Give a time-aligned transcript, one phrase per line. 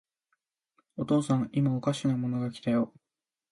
[0.97, 2.91] お父さん、いまおかしなものが来たよ。